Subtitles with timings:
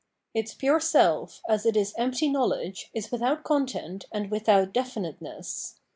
[0.33, 5.75] Its pure self, as it is empty knowledge, is without content and without definiteness.